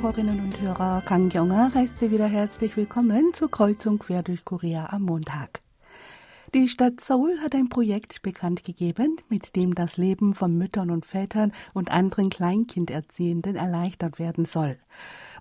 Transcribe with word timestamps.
Hörerinnen 0.00 0.40
und 0.40 0.58
Hörer, 0.58 1.02
Kang 1.04 1.28
Yonga 1.30 1.72
heißt 1.74 1.98
Sie 1.98 2.10
wieder 2.10 2.26
herzlich 2.26 2.74
willkommen 2.74 3.34
zur 3.34 3.50
Kreuzung 3.50 3.98
quer 3.98 4.22
durch 4.22 4.46
Korea 4.46 4.86
am 4.86 5.02
Montag. 5.02 5.60
Die 6.54 6.68
Stadt 6.68 7.02
Seoul 7.02 7.38
hat 7.40 7.54
ein 7.54 7.68
Projekt 7.68 8.22
bekannt 8.22 8.64
gegeben, 8.64 9.18
mit 9.28 9.56
dem 9.56 9.74
das 9.74 9.98
Leben 9.98 10.34
von 10.34 10.56
Müttern 10.56 10.90
und 10.90 11.04
Vätern 11.04 11.52
und 11.74 11.90
anderen 11.90 12.30
Kleinkinderziehenden 12.30 13.56
erleichtert 13.56 14.18
werden 14.18 14.46
soll. 14.46 14.78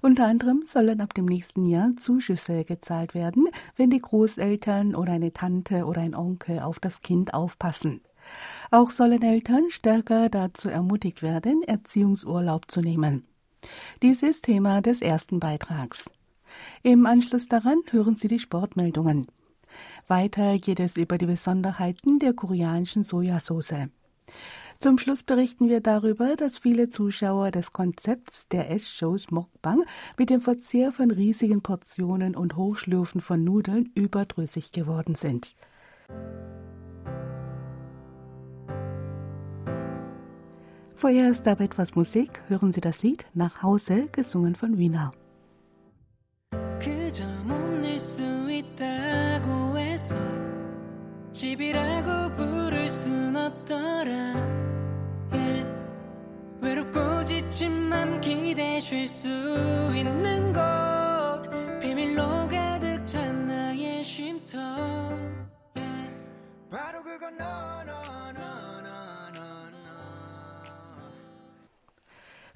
Unter 0.01 0.25
anderem 0.25 0.65
sollen 0.67 0.99
ab 0.99 1.13
dem 1.13 1.25
nächsten 1.25 1.65
Jahr 1.65 1.93
Zuschüsse 1.97 2.65
gezahlt 2.65 3.13
werden, 3.13 3.47
wenn 3.77 3.89
die 3.89 4.01
Großeltern 4.01 4.93
oder 4.93 5.13
eine 5.13 5.31
Tante 5.31 5.85
oder 5.85 6.01
ein 6.01 6.15
Onkel 6.15 6.59
auf 6.59 6.81
das 6.81 6.99
Kind 6.99 7.33
aufpassen. 7.33 8.01
Auch 8.71 8.89
sollen 8.89 9.21
Eltern 9.21 9.69
stärker 9.69 10.27
dazu 10.27 10.67
ermutigt 10.67 11.21
werden, 11.21 11.63
Erziehungsurlaub 11.63 12.69
zu 12.69 12.81
nehmen. 12.81 13.23
Dies 14.01 14.23
ist 14.23 14.45
Thema 14.45 14.81
des 14.81 15.01
ersten 15.01 15.39
Beitrags. 15.39 16.09
Im 16.83 17.05
Anschluss 17.05 17.47
daran 17.47 17.79
hören 17.91 18.15
Sie 18.15 18.27
die 18.27 18.39
Sportmeldungen. 18.39 19.27
Weiter 20.07 20.57
geht 20.57 20.79
es 20.79 20.97
über 20.97 21.17
die 21.17 21.27
Besonderheiten 21.27 22.19
der 22.19 22.33
koreanischen 22.33 23.03
Sojasauce. 23.03 23.89
Zum 24.79 24.97
Schluss 24.97 25.23
berichten 25.23 25.67
wir 25.67 25.81
darüber, 25.81 26.37
dass 26.37 26.59
viele 26.59 26.87
Zuschauer 26.87 27.51
des 27.51 27.73
Konzepts 27.73 28.47
der 28.47 28.71
Ess-Shows 28.71 29.29
Mokbang 29.29 29.83
mit 30.17 30.29
dem 30.29 30.39
Verzehr 30.39 30.93
von 30.93 31.11
riesigen 31.11 31.61
Portionen 31.61 32.33
und 32.33 32.55
Hochschlürfen 32.55 33.19
von 33.19 33.43
Nudeln 33.43 33.91
überdrüssig 33.93 34.71
geworden 34.71 35.15
sind. 35.15 35.53
Vorerst 40.98 41.46
aber 41.48 41.64
etwas 41.64 41.94
Musik. 41.94 42.42
Hören 42.48 42.72
Sie 42.72 42.80
das 42.80 43.02
Lied 43.02 43.26
Nach 43.34 43.62
Hause, 43.62 44.08
gesungen 44.12 44.54
von 44.54 44.78
Wiener. 44.78 45.12
집이라고 51.34 52.32
부를 52.34 52.88
순 52.88 53.36
없더라 53.36 54.12
yeah. 55.32 55.66
외롭고 56.62 57.24
지친 57.24 57.72
맘 57.72 58.20
기대 58.20 58.78
쉴수 58.78 59.92
있는 59.96 60.52
곳 60.52 61.80
비밀로 61.80 62.48
가득 62.48 63.04
찬 63.04 63.48
나의 63.48 64.04
쉼터 64.04 64.58
yeah. 65.76 66.14
바로 66.70 67.02
그건 67.02 67.36
너너 67.36 68.17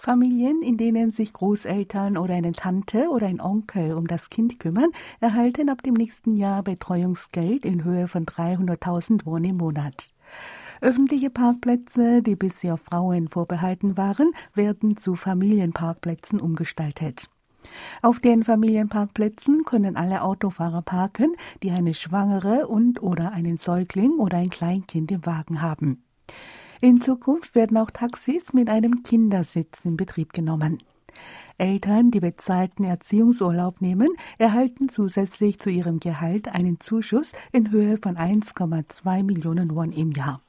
Familien, 0.06 0.62
in 0.62 0.76
denen 0.76 1.12
sich 1.12 1.32
Großeltern 1.32 2.18
oder 2.18 2.34
eine 2.34 2.52
Tante 2.52 3.08
oder 3.10 3.28
ein 3.28 3.40
Onkel 3.40 3.94
um 3.94 4.06
das 4.06 4.30
Kind 4.30 4.60
kümmern, 4.60 4.92
erhalten 5.22 5.70
ab 5.70 5.82
dem 5.82 5.94
nächsten 5.94 6.36
Jahr 6.36 6.62
Betreuungsgeld 6.62 7.64
in 7.64 7.86
Höhe 7.86 8.10
von 8.10 8.26
300.000 8.26 9.22
Won 9.24 9.46
im 9.46 9.56
Monat. 9.56 10.12
Öffentliche 10.82 11.30
Parkplätze, 11.30 12.22
die 12.22 12.36
bisher 12.36 12.76
Frauen 12.76 13.30
vorbehalten 13.30 13.96
waren, 13.96 14.34
werden 14.54 14.98
zu 14.98 15.16
Familienparkplätzen 15.16 16.42
umgestaltet. 16.42 17.30
Auf 18.02 18.20
den 18.20 18.44
Familienparkplätzen 18.44 19.64
können 19.64 19.96
alle 19.96 20.24
Autofahrer 20.24 20.82
parken, 20.82 21.34
die 21.64 21.72
eine 21.72 21.94
Schwangere 21.94 22.68
und 22.68 23.02
oder 23.02 23.32
einen 23.32 23.56
Säugling 23.56 24.20
oder 24.20 24.38
ein 24.38 24.50
Kleinkind 24.50 25.14
im 25.14 25.26
Wagen 25.26 25.62
haben. 25.62 26.04
In 26.84 27.00
Zukunft 27.00 27.56
werden 27.56 27.78
auch 27.78 27.92
Taxis 27.92 28.52
mit 28.52 28.68
einem 28.68 29.04
Kindersitz 29.04 29.86
in 29.86 29.96
Betrieb 29.96 30.34
genommen. 30.34 30.84
Eltern, 31.58 32.12
die 32.12 32.20
bezahlten 32.20 32.84
Erziehungsurlaub 32.84 33.80
nehmen, 33.80 34.10
erhalten 34.38 34.90
zusätzlich 34.90 35.60
zu 35.60 35.70
ihrem 35.70 36.02
Gehalt 36.02 36.50
einen 36.50 36.82
Zuschuss 36.82 37.32
in 37.54 37.72
Höhe 37.72 37.96
von 37.96 38.18
1,2 38.18 39.24
Millionen 39.24 39.74
Won 39.74 39.94
im 39.94 40.12
Jahr. 40.12 40.42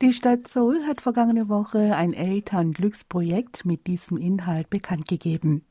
Die 0.00 0.12
Stadt 0.12 0.46
Seoul 0.46 0.86
hat 0.86 1.00
vergangene 1.00 1.48
Woche 1.48 1.96
ein 1.96 2.12
Elternglücksprojekt 2.12 3.64
mit 3.64 3.88
diesem 3.88 4.18
Inhalt 4.18 4.70
bekannt 4.70 5.08
gegeben. 5.08 5.64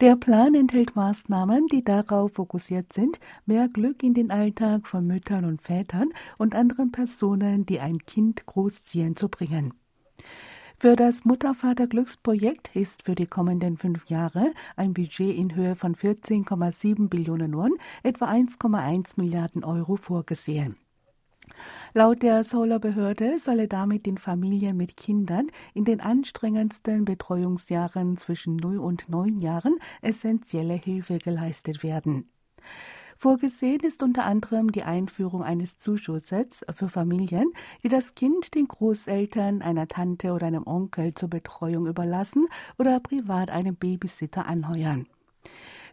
Der 0.00 0.16
Plan 0.16 0.54
enthält 0.54 0.96
Maßnahmen, 0.96 1.66
die 1.66 1.84
darauf 1.84 2.32
fokussiert 2.34 2.92
sind, 2.92 3.18
mehr 3.46 3.68
Glück 3.68 4.02
in 4.02 4.14
den 4.14 4.30
Alltag 4.30 4.86
von 4.86 5.06
Müttern 5.06 5.44
und 5.44 5.62
Vätern 5.62 6.10
und 6.38 6.54
anderen 6.54 6.92
Personen, 6.92 7.66
die 7.66 7.80
ein 7.80 7.98
Kind 7.98 8.46
großziehen, 8.46 9.16
zu 9.16 9.28
bringen. 9.28 9.72
Für 10.78 10.94
das 10.94 11.24
Mutter-Vater-Glücksprojekt 11.24 12.76
ist 12.76 13.04
für 13.04 13.14
die 13.14 13.26
kommenden 13.26 13.78
fünf 13.78 14.10
Jahre 14.10 14.52
ein 14.76 14.92
Budget 14.92 15.34
in 15.34 15.54
Höhe 15.54 15.74
von 15.74 15.94
14,7 15.94 17.08
Billionen 17.08 17.56
Won, 17.56 17.72
etwa 18.02 18.26
1,1 18.26 19.14
Milliarden 19.16 19.64
Euro 19.64 19.96
vorgesehen. 19.96 20.76
Laut 21.94 22.22
der 22.22 22.44
Solar-Behörde 22.44 23.38
solle 23.38 23.68
damit 23.68 24.06
den 24.06 24.18
Familien 24.18 24.76
mit 24.76 24.96
Kindern 24.96 25.46
in 25.74 25.84
den 25.84 26.00
anstrengendsten 26.00 27.04
Betreuungsjahren 27.04 28.18
zwischen 28.18 28.56
0 28.56 28.78
und 28.78 29.08
9 29.08 29.38
Jahren 29.38 29.76
essentielle 30.02 30.74
Hilfe 30.74 31.18
geleistet 31.18 31.82
werden. 31.82 32.28
Vorgesehen 33.18 33.80
ist 33.80 34.02
unter 34.02 34.26
anderem 34.26 34.70
die 34.72 34.82
Einführung 34.82 35.42
eines 35.42 35.78
Zuschusses 35.78 36.64
für 36.74 36.90
Familien, 36.90 37.50
die 37.82 37.88
das 37.88 38.14
Kind 38.14 38.54
den 38.54 38.68
Großeltern, 38.68 39.62
einer 39.62 39.88
Tante 39.88 40.32
oder 40.32 40.46
einem 40.46 40.66
Onkel 40.66 41.14
zur 41.14 41.30
Betreuung 41.30 41.86
überlassen 41.86 42.46
oder 42.78 43.00
privat 43.00 43.50
einen 43.50 43.74
Babysitter 43.74 44.46
anheuern. 44.46 45.06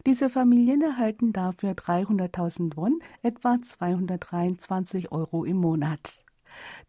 Diese 0.06 0.28
Familien 0.28 0.82
erhalten 0.82 1.32
dafür 1.32 1.70
300.000 1.70 2.76
Won, 2.76 2.98
etwa 3.22 3.56
223 3.62 5.10
Euro 5.12 5.44
im 5.44 5.56
Monat. 5.56 6.22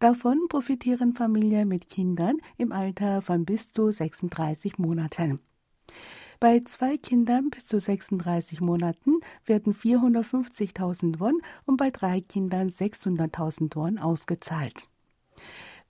Davon 0.00 0.48
profitieren 0.50 1.14
Familien 1.14 1.66
mit 1.66 1.88
Kindern 1.88 2.36
im 2.58 2.72
Alter 2.72 3.22
von 3.22 3.46
bis 3.46 3.72
zu 3.72 3.90
36 3.90 4.78
Monaten. 4.78 5.40
Bei 6.40 6.60
zwei 6.60 6.98
Kindern 6.98 7.48
bis 7.48 7.66
zu 7.66 7.80
36 7.80 8.60
Monaten 8.60 9.20
werden 9.46 9.74
450.000 9.74 11.18
Won 11.18 11.40
und 11.64 11.78
bei 11.78 11.90
drei 11.90 12.20
Kindern 12.20 12.68
600.000 12.68 13.74
Won 13.76 13.98
ausgezahlt. 13.98 14.90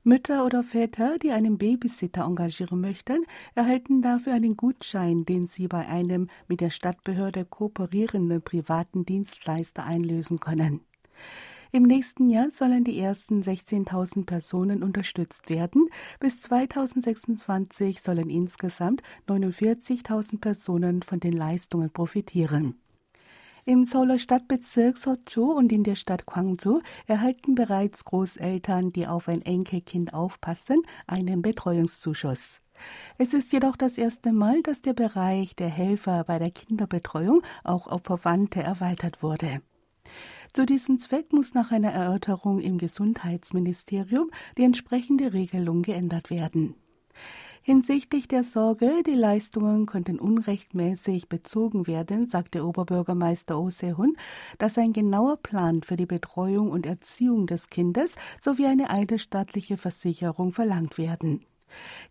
Mütter 0.06 0.46
oder 0.46 0.62
Väter, 0.62 1.18
die 1.18 1.32
einen 1.32 1.58
Babysitter 1.58 2.26
engagieren 2.26 2.80
möchten, 2.80 3.26
erhalten 3.56 4.02
dafür 4.02 4.34
einen 4.34 4.56
Gutschein, 4.56 5.24
den 5.24 5.48
sie 5.48 5.66
bei 5.66 5.84
einem 5.88 6.28
mit 6.46 6.60
der 6.60 6.70
Stadtbehörde 6.70 7.44
kooperierenden 7.44 8.40
privaten 8.40 9.04
Dienstleister 9.04 9.82
einlösen 9.82 10.38
können. 10.38 10.82
Im 11.72 11.82
nächsten 11.82 12.30
Jahr 12.30 12.52
sollen 12.52 12.84
die 12.84 13.00
ersten 13.00 13.42
16.000 13.42 14.26
Personen 14.26 14.84
unterstützt 14.84 15.50
werden. 15.50 15.88
Bis 16.20 16.40
2026 16.40 18.00
sollen 18.00 18.30
insgesamt 18.30 19.02
49.000 19.26 20.38
Personen 20.38 21.02
von 21.02 21.18
den 21.18 21.32
Leistungen 21.32 21.90
profitieren. 21.90 22.76
Im 23.68 23.84
Seouler 23.84 24.20
Stadtbezirk 24.20 24.96
Socho 24.96 25.50
und 25.50 25.72
in 25.72 25.82
der 25.82 25.96
Stadt 25.96 26.24
Gwangju 26.24 26.82
erhalten 27.08 27.56
bereits 27.56 28.04
Großeltern, 28.04 28.92
die 28.92 29.08
auf 29.08 29.26
ein 29.26 29.42
Enkelkind 29.42 30.14
aufpassen, 30.14 30.82
einen 31.08 31.42
Betreuungszuschuss. 31.42 32.60
Es 33.18 33.34
ist 33.34 33.50
jedoch 33.52 33.74
das 33.74 33.98
erste 33.98 34.32
Mal, 34.32 34.62
dass 34.62 34.82
der 34.82 34.92
Bereich 34.92 35.56
der 35.56 35.68
Helfer 35.68 36.22
bei 36.22 36.38
der 36.38 36.52
Kinderbetreuung 36.52 37.42
auch 37.64 37.88
auf 37.88 38.02
Verwandte 38.04 38.62
erweitert 38.62 39.24
wurde. 39.24 39.60
Zu 40.52 40.64
diesem 40.64 41.00
Zweck 41.00 41.32
muss 41.32 41.52
nach 41.52 41.72
einer 41.72 41.90
Erörterung 41.90 42.60
im 42.60 42.78
Gesundheitsministerium 42.78 44.30
die 44.56 44.62
entsprechende 44.62 45.32
Regelung 45.32 45.82
geändert 45.82 46.30
werden. 46.30 46.76
Hinsichtlich 47.66 48.28
der 48.28 48.44
Sorge, 48.44 49.02
die 49.04 49.16
Leistungen 49.16 49.86
könnten 49.86 50.20
unrechtmäßig 50.20 51.28
bezogen 51.28 51.88
werden, 51.88 52.28
sagte 52.28 52.64
Oberbürgermeister 52.64 53.58
Oh 53.58 53.70
Se-hun, 53.70 54.16
dass 54.58 54.78
ein 54.78 54.92
genauer 54.92 55.38
Plan 55.38 55.82
für 55.82 55.96
die 55.96 56.06
Betreuung 56.06 56.70
und 56.70 56.86
Erziehung 56.86 57.48
des 57.48 57.68
Kindes 57.68 58.14
sowie 58.40 58.66
eine 58.66 58.90
eidesstaatliche 58.90 59.78
Versicherung 59.78 60.52
verlangt 60.52 60.96
werden. 60.96 61.40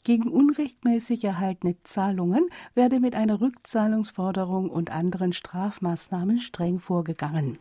Gegen 0.04 0.30
unrechtmäßig 0.30 1.24
erhaltene 1.24 1.82
Zahlungen 1.84 2.50
werde 2.74 3.00
mit 3.00 3.16
einer 3.16 3.40
Rückzahlungsforderung 3.40 4.70
und 4.70 4.92
anderen 4.92 5.32
Strafmaßnahmen 5.32 6.42
streng 6.42 6.82
vorgegangen. 6.82 7.60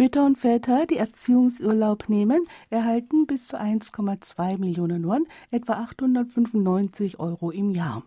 Mütter 0.00 0.24
und 0.24 0.38
Väter, 0.38 0.86
die 0.86 0.96
Erziehungsurlaub 0.96 2.08
nehmen, 2.08 2.46
erhalten 2.70 3.26
bis 3.26 3.48
zu 3.48 3.60
1,2 3.60 4.56
Millionen 4.56 5.04
Won, 5.04 5.26
etwa 5.50 5.72
895 5.72 7.18
Euro 7.18 7.50
im 7.50 7.72
Jahr. 7.72 8.04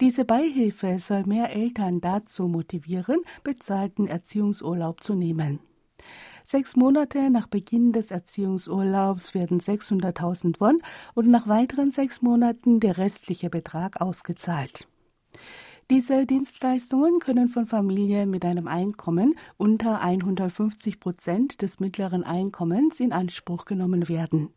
Diese 0.00 0.24
Beihilfe 0.24 1.00
soll 1.00 1.24
mehr 1.24 1.50
Eltern 1.56 2.00
dazu 2.00 2.46
motivieren, 2.46 3.18
bezahlten 3.42 4.06
Erziehungsurlaub 4.06 5.02
zu 5.02 5.16
nehmen. 5.16 5.58
Sechs 6.46 6.76
Monate 6.76 7.30
nach 7.30 7.48
Beginn 7.48 7.92
des 7.92 8.12
Erziehungsurlaubs 8.12 9.34
werden 9.34 9.58
600.000 9.60 10.60
Won 10.60 10.78
und 11.14 11.28
nach 11.28 11.48
weiteren 11.48 11.90
sechs 11.90 12.22
Monaten 12.22 12.78
der 12.78 12.96
restliche 12.96 13.50
Betrag 13.50 14.00
ausgezahlt. 14.00 14.86
Diese 15.92 16.24
Dienstleistungen 16.24 17.18
können 17.18 17.48
von 17.48 17.66
Familien 17.66 18.30
mit 18.30 18.46
einem 18.46 18.66
Einkommen 18.66 19.34
unter 19.58 20.00
150 20.00 20.98
Prozent 20.98 21.60
des 21.60 21.80
mittleren 21.80 22.24
Einkommens 22.24 22.98
in 22.98 23.12
Anspruch 23.12 23.66
genommen 23.66 24.08
werden. 24.08 24.48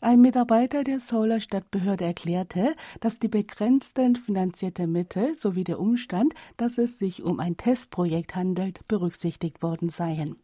Ein 0.00 0.20
Mitarbeiter 0.20 0.82
der 0.82 0.98
Seouler 0.98 1.40
Stadtbehörde 1.40 2.06
erklärte, 2.06 2.74
dass 2.98 3.20
die 3.20 3.28
begrenzten 3.28 4.16
finanzierten 4.16 4.90
Mittel 4.90 5.38
sowie 5.38 5.62
der 5.62 5.78
Umstand, 5.78 6.34
dass 6.56 6.76
es 6.78 6.98
sich 6.98 7.22
um 7.22 7.38
ein 7.38 7.56
Testprojekt 7.56 8.34
handelt, 8.34 8.80
berücksichtigt 8.88 9.62
worden 9.62 9.90
seien. 9.90 10.38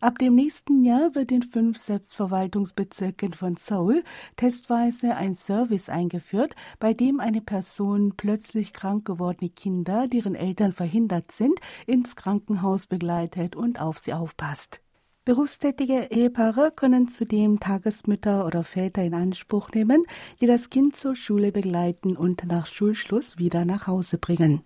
Ab 0.00 0.18
dem 0.20 0.36
nächsten 0.36 0.84
Jahr 0.84 1.16
wird 1.16 1.32
in 1.32 1.42
fünf 1.42 1.78
Selbstverwaltungsbezirken 1.78 3.32
von 3.32 3.56
Seoul 3.56 4.04
testweise 4.36 5.16
ein 5.16 5.34
Service 5.34 5.88
eingeführt, 5.88 6.54
bei 6.78 6.92
dem 6.92 7.18
eine 7.18 7.40
Person 7.40 8.14
plötzlich 8.16 8.72
krank 8.72 9.04
gewordene 9.06 9.50
Kinder, 9.50 10.06
deren 10.06 10.36
Eltern 10.36 10.72
verhindert 10.72 11.32
sind, 11.32 11.58
ins 11.86 12.14
Krankenhaus 12.14 12.86
begleitet 12.86 13.56
und 13.56 13.80
auf 13.80 13.98
sie 13.98 14.14
aufpasst. 14.14 14.80
Berufstätige 15.24 16.06
Ehepaare 16.10 16.70
können 16.74 17.08
zudem 17.08 17.58
Tagesmütter 17.58 18.46
oder 18.46 18.62
Väter 18.62 19.02
in 19.02 19.14
Anspruch 19.14 19.70
nehmen, 19.72 20.04
die 20.40 20.46
das 20.46 20.70
Kind 20.70 20.94
zur 20.94 21.16
Schule 21.16 21.50
begleiten 21.50 22.16
und 22.16 22.46
nach 22.46 22.66
Schulschluss 22.66 23.36
wieder 23.36 23.64
nach 23.64 23.88
Hause 23.88 24.16
bringen. 24.16 24.62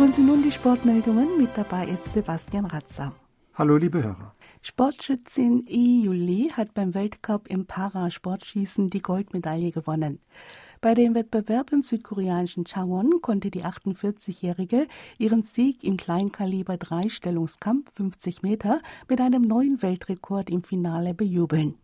Hören 0.00 0.14
Sie 0.14 0.22
nun 0.22 0.42
die 0.42 0.50
Sportmeldungen. 0.50 1.36
Mit 1.36 1.50
dabei 1.56 1.86
ist 1.86 2.14
Sebastian 2.14 2.64
Ratzer. 2.64 3.12
Hallo, 3.52 3.76
liebe 3.76 4.02
Hörer. 4.02 4.34
Sportschützin 4.62 5.66
I. 5.68 6.04
Juli 6.04 6.50
hat 6.56 6.72
beim 6.72 6.94
Weltcup 6.94 7.50
im 7.50 7.66
Parasportschießen 7.66 8.88
die 8.88 9.02
Goldmedaille 9.02 9.72
gewonnen. 9.72 10.18
Bei 10.80 10.94
dem 10.94 11.14
Wettbewerb 11.14 11.70
im 11.72 11.82
südkoreanischen 11.82 12.64
Changwon 12.64 13.20
konnte 13.20 13.50
die 13.50 13.62
48-Jährige 13.62 14.86
ihren 15.18 15.42
Sieg 15.42 15.84
im 15.84 15.98
Kleinkaliber 15.98 16.78
Dreistellungskampf 16.78 17.92
50 17.96 18.40
Meter 18.40 18.80
mit 19.06 19.20
einem 19.20 19.42
neuen 19.42 19.82
Weltrekord 19.82 20.48
im 20.48 20.62
Finale 20.62 21.12
bejubeln. 21.12 21.74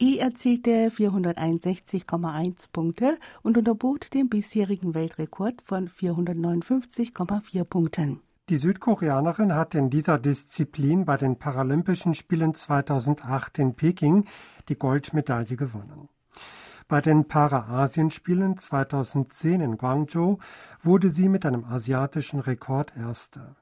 I 0.00 0.18
erzielte 0.18 0.90
461,1 0.90 2.72
Punkte 2.72 3.16
und 3.42 3.56
unterbot 3.56 4.12
den 4.12 4.28
bisherigen 4.28 4.92
Weltrekord 4.92 5.62
von 5.62 5.88
459,4 5.88 7.64
Punkten. 7.64 8.20
Die 8.48 8.56
Südkoreanerin 8.56 9.54
hat 9.54 9.76
in 9.76 9.90
dieser 9.90 10.18
Disziplin 10.18 11.04
bei 11.04 11.16
den 11.16 11.38
Paralympischen 11.38 12.14
Spielen 12.14 12.54
2008 12.54 13.60
in 13.60 13.74
Peking 13.74 14.24
die 14.68 14.76
Goldmedaille 14.76 15.56
gewonnen. 15.56 16.08
Bei 16.88 17.00
den 17.00 17.26
Para-Asien-Spielen 17.28 18.58
2010 18.58 19.60
in 19.60 19.78
Guangzhou 19.78 20.38
wurde 20.82 21.08
sie 21.08 21.28
mit 21.28 21.46
einem 21.46 21.64
asiatischen 21.64 22.40
Rekord 22.40 22.92
Erste. 22.96 23.54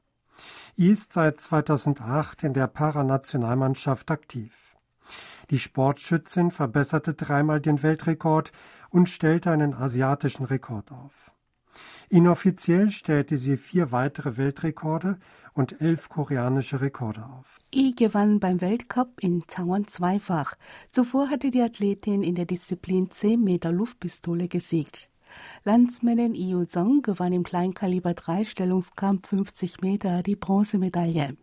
I 0.79 0.91
ist 0.91 1.13
seit 1.13 1.41
2008 1.41 2.45
in 2.45 2.55
der 2.55 2.67
Paranationalmannschaft 2.67 4.11
aktiv. 4.11 4.72
Die 5.51 5.59
Sportschützin 5.59 6.51
verbesserte 6.51 7.15
dreimal 7.15 7.61
den 7.61 7.83
Weltrekord 7.83 8.53
und 8.91 9.09
stellte 9.09 9.51
einen 9.51 9.75
asiatischen 9.75 10.45
Rekord 10.45 10.93
auf. 10.93 11.33
Inoffiziell 12.09 12.91
stellte 12.91 13.39
sie 13.39 13.57
vier 13.57 13.91
weitere 13.91 14.37
Weltrekorde 14.37 15.19
und 15.55 15.81
elf 15.81 16.11
koreanische 16.11 16.81
Rekorde 16.81 17.25
auf. 17.25 17.59
I 17.75 17.95
gewann 17.95 18.39
beim 18.39 18.61
Weltcup 18.61 19.21
in 19.21 19.47
Changwon 19.47 19.87
zweifach. 19.87 20.57
Zuvor 20.91 21.31
hatte 21.31 21.51
die 21.51 21.63
Athletin 21.63 22.23
in 22.23 22.35
der 22.35 22.45
Disziplin 22.45 23.11
10 23.11 23.43
Meter 23.43 23.73
Luftpistole 23.73 24.49
gesiegt. 24.49 25.11
Landsmännin 25.65 26.35
Yu 26.35 26.67
Song 26.67 27.01
gewann 27.01 27.33
im 27.33 27.45
Kleinkaliber 27.45 28.13
Dreistellungskampf 28.13 29.29
50 29.29 29.81
Meter 29.81 30.23
die 30.23 30.37
Bronzemedaille. 30.37 31.37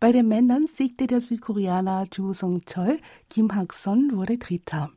Bei 0.00 0.12
den 0.12 0.28
Männern 0.28 0.66
siegte 0.66 1.06
der 1.06 1.20
Südkoreaner 1.20 2.06
Ju 2.12 2.34
Song-chol, 2.34 2.98
Kim 3.30 3.54
Hak-son 3.54 4.10
wurde 4.14 4.38
Dritter. 4.38 4.90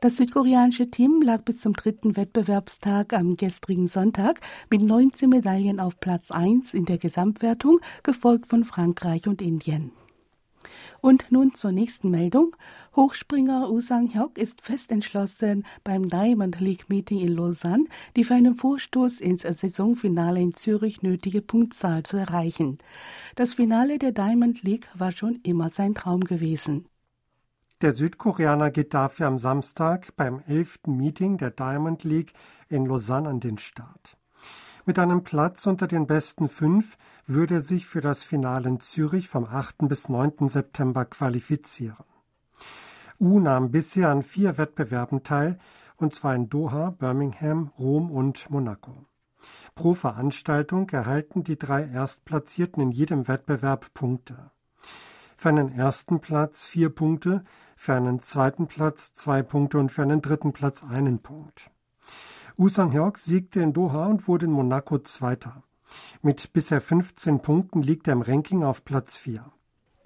Das 0.00 0.18
südkoreanische 0.18 0.90
Team 0.90 1.22
lag 1.22 1.42
bis 1.42 1.60
zum 1.60 1.72
dritten 1.72 2.16
Wettbewerbstag 2.16 3.14
am 3.14 3.36
gestrigen 3.36 3.88
Sonntag 3.88 4.40
mit 4.70 4.82
19 4.82 5.30
Medaillen 5.30 5.80
auf 5.80 5.98
Platz 6.00 6.30
1 6.30 6.74
in 6.74 6.84
der 6.84 6.98
Gesamtwertung, 6.98 7.80
gefolgt 8.02 8.46
von 8.46 8.64
Frankreich 8.64 9.26
und 9.26 9.40
Indien. 9.40 9.92
Und 11.06 11.30
nun 11.30 11.54
zur 11.54 11.70
nächsten 11.70 12.10
Meldung. 12.10 12.56
Hochspringer 12.96 13.68
Woo 13.70 13.80
Sang-hyuk 13.80 14.36
ist 14.36 14.60
fest 14.60 14.90
entschlossen, 14.90 15.64
beim 15.84 16.08
Diamond 16.08 16.58
League 16.58 16.90
Meeting 16.90 17.20
in 17.20 17.32
Lausanne 17.32 17.84
die 18.16 18.24
für 18.24 18.34
einen 18.34 18.56
Vorstoß 18.56 19.20
ins 19.20 19.42
Saisonfinale 19.42 20.40
in 20.40 20.54
Zürich 20.54 21.02
nötige 21.02 21.42
Punktzahl 21.42 22.02
zu 22.02 22.16
erreichen. 22.16 22.78
Das 23.36 23.54
Finale 23.54 24.00
der 24.00 24.10
Diamond 24.10 24.64
League 24.64 24.88
war 24.98 25.12
schon 25.12 25.38
immer 25.44 25.70
sein 25.70 25.94
Traum 25.94 26.22
gewesen. 26.22 26.86
Der 27.82 27.92
Südkoreaner 27.92 28.72
geht 28.72 28.92
dafür 28.92 29.28
am 29.28 29.38
Samstag 29.38 30.16
beim 30.16 30.42
elften 30.48 30.96
Meeting 30.96 31.38
der 31.38 31.52
Diamond 31.52 32.02
League 32.02 32.32
in 32.68 32.84
Lausanne 32.84 33.28
an 33.28 33.38
den 33.38 33.58
Start. 33.58 34.18
Mit 34.88 35.00
einem 35.00 35.24
Platz 35.24 35.66
unter 35.66 35.88
den 35.88 36.06
besten 36.06 36.48
fünf 36.48 36.96
würde 37.26 37.54
er 37.54 37.60
sich 37.60 37.88
für 37.88 38.00
das 38.00 38.22
Finale 38.22 38.68
in 38.68 38.78
Zürich 38.78 39.28
vom 39.28 39.44
8. 39.44 39.88
bis 39.88 40.08
9. 40.08 40.48
September 40.48 41.04
qualifizieren. 41.04 42.04
U 43.18 43.40
nahm 43.40 43.72
bisher 43.72 44.10
an 44.10 44.22
vier 44.22 44.58
Wettbewerben 44.58 45.24
teil, 45.24 45.58
und 45.96 46.14
zwar 46.14 46.36
in 46.36 46.48
Doha, 46.48 46.90
Birmingham, 46.90 47.72
Rom 47.76 48.12
und 48.12 48.48
Monaco. 48.48 49.06
Pro 49.74 49.94
Veranstaltung 49.94 50.88
erhalten 50.90 51.42
die 51.42 51.58
drei 51.58 51.88
Erstplatzierten 51.88 52.80
in 52.80 52.92
jedem 52.92 53.26
Wettbewerb 53.26 53.92
Punkte. 53.92 54.52
Für 55.36 55.48
einen 55.48 55.72
ersten 55.72 56.20
Platz 56.20 56.64
vier 56.64 56.90
Punkte, 56.90 57.42
für 57.74 57.94
einen 57.94 58.20
zweiten 58.20 58.68
Platz 58.68 59.12
zwei 59.12 59.42
Punkte 59.42 59.78
und 59.78 59.90
für 59.90 60.02
einen 60.02 60.22
dritten 60.22 60.52
Platz 60.52 60.84
einen 60.84 61.18
Punkt. 61.18 61.72
Usang 62.58 62.90
Hyok 62.90 63.18
siegte 63.18 63.60
in 63.60 63.74
Doha 63.74 64.06
und 64.06 64.26
wurde 64.28 64.46
in 64.46 64.52
Monaco 64.52 64.98
Zweiter. 64.98 65.62
Mit 66.22 66.54
bisher 66.54 66.80
15 66.80 67.42
Punkten 67.42 67.82
liegt 67.82 68.08
er 68.08 68.14
im 68.14 68.22
Ranking 68.22 68.62
auf 68.62 68.82
Platz 68.82 69.18
4. 69.18 69.44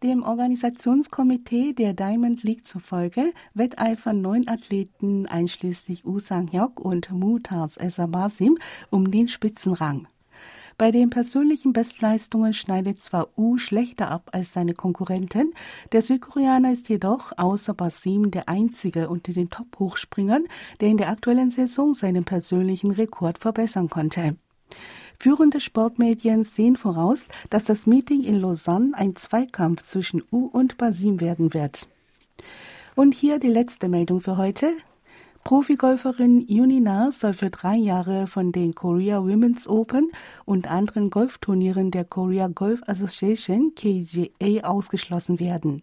Dem 0.03 0.25
Organisationskomitee 0.25 1.75
der 1.75 1.95
Diamond 1.95 2.43
League 2.43 2.67
zufolge 2.67 3.33
wetteifern 3.55 4.21
neun 4.21 4.49
Athleten 4.49 5.27
einschließlich 5.27 6.05
Usang 6.05 6.51
Hyok 6.51 6.81
und 6.81 7.13
Mutaz 7.13 7.77
Esabasim 7.77 8.59
um 8.91 9.13
den 9.13 9.29
Spitzenrang. 9.29 10.09
Bei 10.81 10.91
den 10.93 11.11
persönlichen 11.11 11.75
Bestleistungen 11.75 12.55
schneidet 12.55 13.03
zwar 13.03 13.29
U 13.37 13.59
schlechter 13.59 14.11
ab 14.11 14.31
als 14.33 14.55
seine 14.55 14.73
Konkurrenten, 14.73 15.53
der 15.93 16.01
Südkoreaner 16.01 16.73
ist 16.73 16.89
jedoch 16.89 17.33
außer 17.37 17.75
Basim 17.75 18.31
der 18.31 18.49
einzige 18.49 19.11
unter 19.11 19.35
den 19.35 19.51
Top-Hochspringern, 19.51 20.47
der 20.81 20.89
in 20.89 20.97
der 20.97 21.11
aktuellen 21.11 21.51
Saison 21.51 21.93
seinen 21.93 22.25
persönlichen 22.25 22.93
Rekord 22.93 23.37
verbessern 23.37 23.91
konnte. 23.91 24.37
Führende 25.19 25.61
Sportmedien 25.61 26.47
sehen 26.47 26.79
voraus, 26.79 27.25
dass 27.51 27.65
das 27.65 27.87
Meeting 27.87 28.25
in 28.25 28.41
Lausanne 28.41 28.93
ein 28.95 29.15
Zweikampf 29.17 29.83
zwischen 29.83 30.23
U 30.33 30.47
und 30.47 30.79
Basim 30.79 31.21
werden 31.21 31.53
wird. 31.53 31.89
Und 32.97 33.15
hier 33.15 33.39
die 33.39 33.49
letzte 33.49 33.91
Meldung 33.91 34.23
für 34.23 34.39
heute. 34.39 34.73
Profigolferin 35.43 36.47
Junina 36.47 37.13
soll 37.13 37.33
für 37.35 37.51
drei 37.51 37.75
Jahre 37.75 38.27
von 38.27 38.53
den 38.53 38.75
Korea 38.75 39.19
Women's 39.19 39.67
Open 39.67 40.11
und 40.45 40.71
anderen 40.71 41.11
Golfturnieren 41.11 41.91
der 41.91 42.05
Korea 42.05 42.49
Golf 42.49 42.83
Association 42.87 43.73
KGA 43.75 44.69
ausgeschlossen 44.69 45.41
werden. 45.41 45.83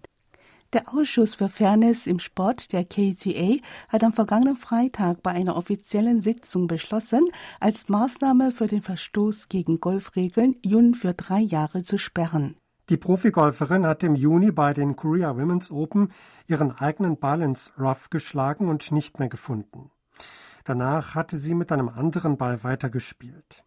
Der 0.74 0.94
Ausschuss 0.94 1.36
für 1.36 1.50
Fairness 1.50 2.06
im 2.06 2.20
Sport 2.20 2.72
der 2.72 2.86
KGA 2.86 3.58
hat 3.90 4.04
am 4.04 4.14
vergangenen 4.14 4.58
Freitag 4.58 5.24
bei 5.24 5.32
einer 5.32 5.56
offiziellen 5.56 6.22
Sitzung 6.22 6.68
beschlossen, 6.68 7.28
als 7.60 7.90
Maßnahme 7.90 8.52
für 8.52 8.68
den 8.68 8.84
Verstoß 8.84 9.50
gegen 9.50 9.80
Golfregeln 9.80 10.58
Jun 10.62 10.94
für 10.94 11.14
drei 11.14 11.40
Jahre 11.40 11.84
zu 11.84 11.98
sperren. 11.98 12.56
Die 12.90 12.96
Profigolferin 12.98 13.86
hat 13.86 14.02
im 14.04 14.16
Juni 14.16 14.52
bei 14.52 14.74
den 14.74 14.96
Korea 14.96 15.36
Women's 15.36 15.72
Open 15.72 16.14
ihren 16.48 16.72
eigenen 16.72 17.20
Ball 17.20 17.42
ins 17.42 17.74
Rough 17.78 18.10
geschlagen 18.10 18.70
und 18.70 18.94
nicht 18.94 19.20
mehr 19.20 19.28
gefunden. 19.28 19.92
Danach 20.64 21.14
hatte 21.14 21.38
sie 21.38 21.54
mit 21.54 21.74
einem 21.74 21.90
anderen 21.90 22.38
Ball 22.38 22.64
weitergespielt. 22.64 23.66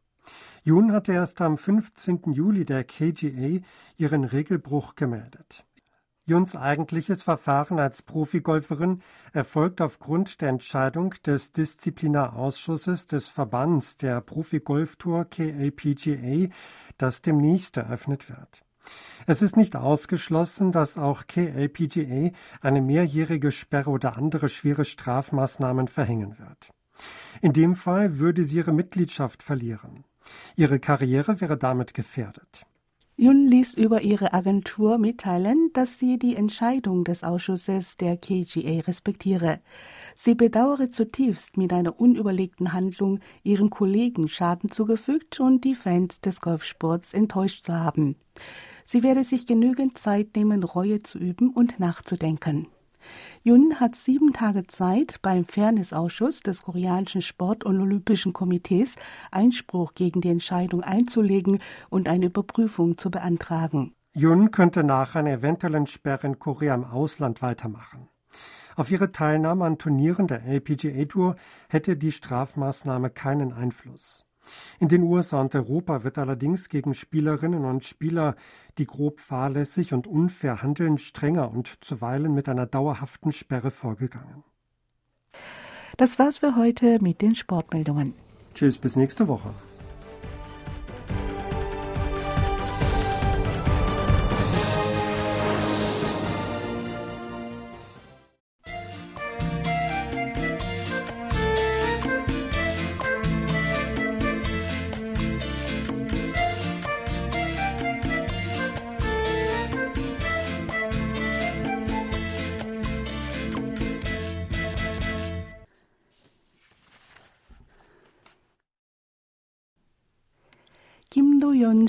Jun 0.62 0.92
hatte 0.92 1.12
erst 1.12 1.42
am 1.42 1.58
15. 1.58 2.32
Juli 2.32 2.64
der 2.64 2.84
KGA 2.84 3.60
ihren 3.98 4.24
Regelbruch 4.24 4.94
gemeldet. 4.94 5.66
Juns 6.24 6.56
eigentliches 6.56 7.22
Verfahren 7.22 7.78
als 7.78 8.00
Profigolferin 8.00 9.02
erfolgt 9.32 9.82
aufgrund 9.82 10.40
der 10.40 10.48
Entscheidung 10.48 11.14
des 11.26 11.52
Disziplinarausschusses 11.52 13.06
des 13.06 13.28
Verbands 13.28 13.98
der 13.98 14.22
Profigolftour 14.22 15.26
KLPGA, 15.26 16.48
das 16.96 17.20
demnächst 17.20 17.76
eröffnet 17.76 18.30
wird. 18.30 18.62
Es 19.26 19.42
ist 19.42 19.56
nicht 19.56 19.76
ausgeschlossen, 19.76 20.72
dass 20.72 20.98
auch 20.98 21.26
KLPGA 21.26 22.30
eine 22.60 22.80
mehrjährige 22.80 23.52
Sperre 23.52 23.90
oder 23.90 24.16
andere 24.16 24.48
schwere 24.48 24.84
Strafmaßnahmen 24.84 25.88
verhängen 25.88 26.38
wird. 26.38 26.72
In 27.40 27.52
dem 27.52 27.76
Fall 27.76 28.18
würde 28.18 28.44
sie 28.44 28.56
ihre 28.56 28.72
Mitgliedschaft 28.72 29.42
verlieren. 29.42 30.04
Ihre 30.56 30.78
Karriere 30.78 31.40
wäre 31.40 31.56
damit 31.56 31.94
gefährdet. 31.94 32.66
Yun 33.16 33.46
ließ 33.46 33.74
über 33.74 34.00
ihre 34.00 34.32
Agentur 34.32 34.96
mitteilen, 34.96 35.70
dass 35.74 35.98
sie 35.98 36.18
die 36.18 36.36
Entscheidung 36.36 37.04
des 37.04 37.22
Ausschusses 37.22 37.96
der 37.96 38.16
KGA 38.16 38.80
respektiere. 38.86 39.60
Sie 40.16 40.34
bedauere 40.34 40.88
zutiefst, 40.88 41.58
mit 41.58 41.74
einer 41.74 42.00
unüberlegten 42.00 42.72
Handlung 42.72 43.20
ihren 43.42 43.68
Kollegen 43.68 44.26
Schaden 44.26 44.70
zugefügt 44.70 45.38
und 45.38 45.64
die 45.64 45.74
Fans 45.74 46.22
des 46.22 46.40
Golfsports 46.40 47.12
enttäuscht 47.12 47.66
zu 47.66 47.74
haben. 47.74 48.16
Sie 48.92 49.04
werde 49.04 49.22
sich 49.22 49.46
genügend 49.46 49.98
Zeit 49.98 50.34
nehmen, 50.34 50.64
Reue 50.64 51.00
zu 51.00 51.16
üben 51.16 51.50
und 51.50 51.78
nachzudenken. 51.78 52.66
Yun 53.44 53.78
hat 53.78 53.94
sieben 53.94 54.32
Tage 54.32 54.64
Zeit, 54.64 55.22
beim 55.22 55.44
Fairnessausschuss 55.44 56.40
des 56.40 56.64
koreanischen 56.64 57.22
Sport- 57.22 57.62
und 57.62 57.80
Olympischen 57.80 58.32
Komitees 58.32 58.96
Einspruch 59.30 59.94
gegen 59.94 60.22
die 60.22 60.30
Entscheidung 60.30 60.82
einzulegen 60.82 61.60
und 61.88 62.08
eine 62.08 62.26
Überprüfung 62.26 62.98
zu 62.98 63.12
beantragen. 63.12 63.94
Yun 64.12 64.50
könnte 64.50 64.82
nach 64.82 65.14
einer 65.14 65.34
eventuellen 65.34 65.86
Sperre 65.86 66.26
in 66.26 66.40
Korea 66.40 66.74
im 66.74 66.82
Ausland 66.82 67.42
weitermachen. 67.42 68.08
Auf 68.74 68.90
ihre 68.90 69.12
Teilnahme 69.12 69.66
an 69.66 69.78
Turnieren 69.78 70.26
der 70.26 70.44
LPGA 70.44 71.04
Tour 71.04 71.36
hätte 71.68 71.96
die 71.96 72.10
Strafmaßnahme 72.10 73.10
keinen 73.10 73.52
Einfluss. 73.52 74.24
In 74.78 74.88
den 74.88 75.02
USA 75.02 75.40
und 75.40 75.54
Europa 75.54 76.04
wird 76.04 76.18
allerdings 76.18 76.68
gegen 76.68 76.94
Spielerinnen 76.94 77.64
und 77.64 77.84
Spieler, 77.84 78.34
die 78.78 78.86
grob 78.86 79.20
fahrlässig 79.20 79.92
und 79.92 80.06
unfair 80.06 80.62
handeln, 80.62 80.98
strenger 80.98 81.50
und 81.50 81.84
zuweilen 81.84 82.34
mit 82.34 82.48
einer 82.48 82.66
dauerhaften 82.66 83.32
Sperre 83.32 83.70
vorgegangen. 83.70 84.44
Das 85.96 86.18
war's 86.18 86.38
für 86.38 86.56
heute 86.56 86.98
mit 87.02 87.20
den 87.20 87.34
Sportmeldungen. 87.34 88.14
Tschüss, 88.54 88.78
bis 88.78 88.96
nächste 88.96 89.28
Woche. 89.28 89.50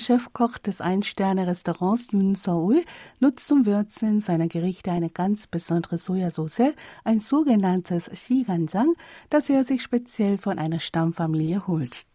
Chefkoch 0.01 0.57
des 0.57 0.81
Ein-Sterne-Restaurants 0.81 2.11
Yun 2.11 2.35
Seoul, 2.35 2.83
nutzt 3.19 3.47
zum 3.47 3.65
Würzen 3.65 4.19
seiner 4.19 4.47
Gerichte 4.47 4.91
eine 4.91 5.09
ganz 5.09 5.47
besondere 5.47 5.97
Sojasauce, 5.97 6.73
ein 7.03 7.21
sogenanntes 7.21 8.05
Siganjang, 8.05 8.93
das 9.29 9.49
er 9.49 9.63
sich 9.63 9.81
speziell 9.81 10.37
von 10.37 10.59
einer 10.59 10.79
Stammfamilie 10.79 11.67
holt. 11.67 12.05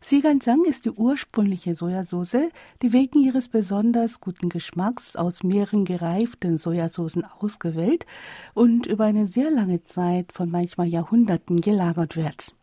Siganjang 0.00 0.64
ist 0.64 0.84
die 0.84 0.90
ursprüngliche 0.90 1.74
Sojasauce, 1.74 2.50
die 2.82 2.92
wegen 2.92 3.18
ihres 3.20 3.48
besonders 3.48 4.20
guten 4.20 4.48
Geschmacks 4.48 5.16
aus 5.16 5.42
mehreren 5.42 5.84
gereiften 5.84 6.56
Sojasoßen 6.56 7.24
ausgewählt 7.24 8.06
und 8.54 8.86
über 8.86 9.06
eine 9.06 9.26
sehr 9.26 9.50
lange 9.50 9.82
Zeit 9.82 10.32
von 10.32 10.50
manchmal 10.50 10.86
Jahrhunderten 10.86 11.60
gelagert 11.60 12.16
wird. 12.16 12.54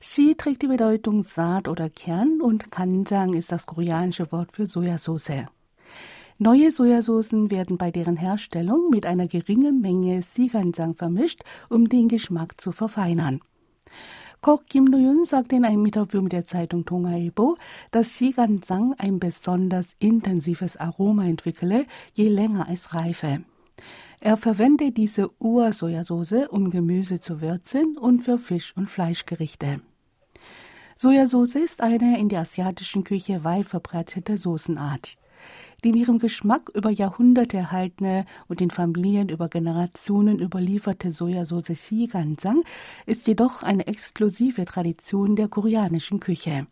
Sie 0.00 0.34
trägt 0.34 0.62
die 0.62 0.68
Bedeutung 0.68 1.24
Saat 1.24 1.68
oder 1.68 1.88
Kern 1.90 2.40
und 2.40 2.70
Kanjang 2.70 3.34
ist 3.34 3.50
das 3.52 3.66
koreanische 3.66 4.30
Wort 4.32 4.52
für 4.52 4.66
Sojasauce. 4.66 5.46
Neue 6.40 6.70
Sojasoßen 6.70 7.50
werden 7.50 7.78
bei 7.78 7.90
deren 7.90 8.16
Herstellung 8.16 8.90
mit 8.90 9.06
einer 9.06 9.26
geringen 9.26 9.80
Menge 9.80 10.22
Siganjang 10.22 10.94
vermischt, 10.94 11.42
um 11.68 11.88
den 11.88 12.06
Geschmack 12.06 12.60
zu 12.60 12.70
verfeinern. 12.70 13.40
Koch 14.40 14.62
Kim 14.68 14.88
Do-yun 14.92 15.24
sagte 15.24 15.56
in 15.56 15.64
einem 15.64 15.84
Interview 15.84 16.22
mit 16.22 16.32
der 16.32 16.46
Zeitung 16.46 16.84
Tongailbo, 16.84 17.56
dass 17.90 18.16
Siganjang 18.18 18.94
ein 18.98 19.18
besonders 19.18 19.96
intensives 19.98 20.76
Aroma 20.76 21.24
entwickle, 21.24 21.86
je 22.14 22.28
länger 22.28 22.68
es 22.70 22.94
reife. 22.94 23.42
Er 24.20 24.36
verwendet 24.36 24.96
diese 24.96 25.30
Ur-Sojasauce, 25.38 26.48
um 26.50 26.70
Gemüse 26.70 27.20
zu 27.20 27.40
würzen 27.40 27.96
und 27.96 28.22
für 28.22 28.38
Fisch- 28.38 28.74
und 28.76 28.88
Fleischgerichte. 28.88 29.80
Sojasauce 30.96 31.54
ist 31.54 31.80
eine 31.80 32.18
in 32.18 32.28
der 32.28 32.40
asiatischen 32.40 33.04
Küche 33.04 33.44
weit 33.44 33.66
verbreitete 33.66 34.36
Soßenart. 34.36 35.18
Die 35.84 35.90
in 35.90 35.94
ihrem 35.94 36.18
Geschmack 36.18 36.70
über 36.74 36.90
Jahrhunderte 36.90 37.56
erhaltene 37.56 38.24
und 38.48 38.60
in 38.60 38.72
Familien 38.72 39.28
über 39.28 39.48
Generationen 39.48 40.40
überlieferte 40.40 41.12
Sojasauce 41.12 41.68
Sigansang 41.76 42.64
ist 43.06 43.28
jedoch 43.28 43.62
eine 43.62 43.86
exklusive 43.86 44.64
Tradition 44.64 45.36
der 45.36 45.46
koreanischen 45.46 46.18
Küche. 46.18 46.66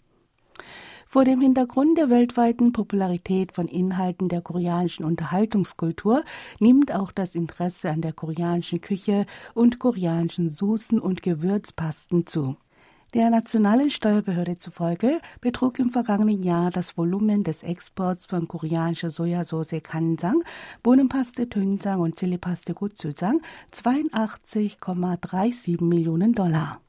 Vor 1.09 1.25
dem 1.25 1.41
Hintergrund 1.41 1.97
der 1.97 2.11
weltweiten 2.11 2.73
Popularität 2.73 3.53
von 3.53 3.69
Inhalten 3.69 4.29
der 4.29 4.43
koreanischen 4.43 5.05
Unterhaltungskultur 5.05 6.25
nimmt 6.59 6.93
auch 6.93 7.13
das 7.13 7.37
Interesse 7.37 7.91
an 7.91 8.01
der 8.03 8.13
koreanischen 8.13 8.81
Küche 8.81 9.25
und 9.55 9.79
koreanischen 9.79 10.51
Soßen 10.51 10.99
und 10.99 11.23
Gewürzpasten 11.23 12.27
zu. 12.27 12.57
Der 13.15 13.31
nationalen 13.31 13.91
Steuerbehörde 13.91 14.59
zufolge 14.59 15.21
betrug 15.41 15.79
im 15.79 15.91
vergangenen 15.91 16.43
Jahr 16.43 16.73
das 16.73 16.99
Volumen 16.99 17.45
des 17.45 17.63
Exports 17.63 18.27
von 18.27 18.49
koreanischer 18.49 19.13
Sojasauce 19.13 19.81
Kansang, 19.83 20.43
Bohnenpaste 20.83 21.49
Tönjang 21.49 22.01
und 22.01 22.17
Chilipaste 22.17 22.75
Gochujang 22.75 23.41
82,37 23.73 25.83
Millionen 25.83 26.33
Dollar. 26.33 26.81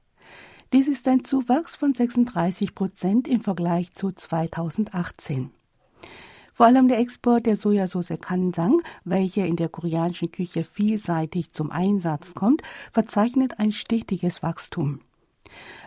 Dies 0.73 0.89
ist 0.89 1.07
ein 1.07 1.23
Zuwachs 1.23 1.77
von 1.77 1.93
36 1.93 2.75
Prozent 2.75 3.29
im 3.29 3.39
Vergleich 3.39 3.93
zu 3.93 4.11
2018. 4.11 5.49
Vor 6.51 6.65
allem 6.65 6.89
der 6.89 6.99
Export 6.99 7.45
der 7.45 7.55
Sojasauce 7.55 8.19
Kansang, 8.19 8.81
welche 9.05 9.45
in 9.45 9.55
der 9.55 9.69
koreanischen 9.69 10.29
Küche 10.29 10.65
vielseitig 10.65 11.53
zum 11.53 11.71
Einsatz 11.71 12.33
kommt, 12.33 12.63
verzeichnet 12.91 13.59
ein 13.59 13.71
stetiges 13.71 14.43
Wachstum. 14.43 14.99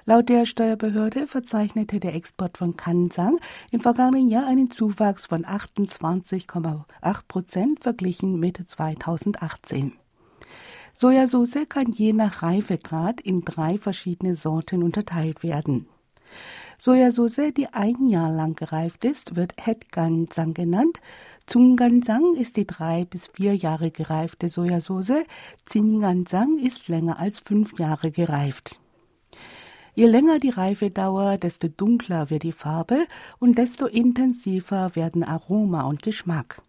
Laut 0.07 0.31
der 0.31 0.47
Steuerbehörde 0.47 1.27
verzeichnete 1.27 2.01
der 2.01 2.15
Export 2.15 2.57
von 2.57 2.75
Kansang 2.75 3.39
im 3.73 3.83
vergangenen 3.83 4.29
Jahr 4.29 4.47
einen 4.47 4.71
Zuwachs 4.71 5.27
von 5.27 5.45
28,8 5.45 6.85
Prozent 7.29 7.83
verglichen 7.83 8.41
mit 8.41 8.57
2018. 8.57 9.93
Sojasauce 11.00 11.66
kann 11.66 11.92
je 11.92 12.12
nach 12.12 12.42
Reifegrad 12.42 13.23
in 13.23 13.40
drei 13.40 13.78
verschiedene 13.78 14.37
Sorten 14.37 14.83
unterteilt 14.83 15.42
werden. 15.42 15.87
Sojasauce, 16.78 17.54
die 17.57 17.69
ein 17.73 18.07
Jahr 18.07 18.30
lang 18.30 18.54
gereift 18.54 19.07
ist, 19.07 19.35
wird 19.35 19.54
Hetgansang 19.57 20.52
genannt. 20.52 21.00
Zungansang 21.47 22.35
ist 22.35 22.59
die 22.59 22.66
drei 22.66 23.07
bis 23.07 23.28
vier 23.28 23.57
Jahre 23.57 23.90
gereifte 23.90 24.50
Sojasauce. 24.50 25.25
Zingansang 25.64 26.59
ist 26.59 26.88
länger 26.88 27.19
als 27.19 27.38
fünf 27.38 27.78
Jahre 27.78 28.11
gereift. 28.11 28.78
Je 29.95 30.04
länger 30.04 30.38
die 30.38 30.50
Reifedauer, 30.50 31.38
desto 31.38 31.69
dunkler 31.69 32.28
wird 32.28 32.42
die 32.42 32.52
Farbe 32.52 33.07
und 33.38 33.57
desto 33.57 33.87
intensiver 33.87 34.95
werden 34.95 35.25
Aroma 35.25 35.85
und 35.85 36.02
Geschmack. 36.02 36.61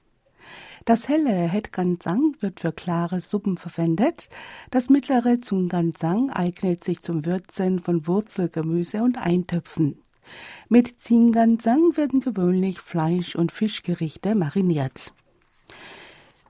Das 0.86 1.08
helle 1.08 1.30
Hetgansang 1.30 2.36
wird 2.40 2.60
für 2.60 2.72
klare 2.72 3.22
Suppen 3.22 3.58
verwendet. 3.58 4.30
Das 4.72 4.90
mittlere 4.90 5.40
Zungansang 5.40 6.32
eignet 6.32 6.84
sich 6.84 7.02
zum 7.02 7.26
Würzen 7.26 7.80
von 7.80 8.08
Wurzelgemüse 8.08 9.04
und 9.04 9.18
Eintöpfen. 9.18 10.02
Mit 10.70 11.00
Zingansang 11.00 11.96
werden 11.98 12.20
gewöhnlich 12.20 12.80
Fleisch- 12.80 13.36
und 13.36 13.52
Fischgerichte 13.52 14.34
mariniert. 14.34 15.14